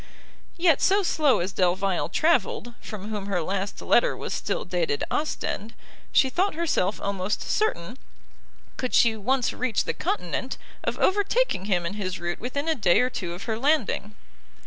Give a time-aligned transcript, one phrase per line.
[0.57, 5.75] Yet so slow as Delvile travelled, from whom her last letter was still dated Ostend,
[6.11, 7.99] she thought herself almost certain,
[8.77, 12.99] could she once reach the continent, of overtaking him in his route within a day
[13.01, 14.15] or two of her landing.